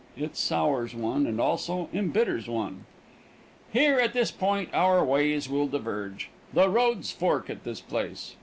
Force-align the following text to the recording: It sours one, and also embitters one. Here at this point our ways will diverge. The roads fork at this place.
It 0.17 0.35
sours 0.35 0.95
one, 0.95 1.27
and 1.27 1.39
also 1.39 1.87
embitters 1.93 2.47
one. 2.47 2.85
Here 3.71 3.99
at 3.99 4.13
this 4.13 4.31
point 4.31 4.69
our 4.73 5.05
ways 5.05 5.47
will 5.47 5.67
diverge. 5.67 6.31
The 6.53 6.69
roads 6.69 7.11
fork 7.11 7.51
at 7.51 7.63
this 7.63 7.81
place. 7.81 8.35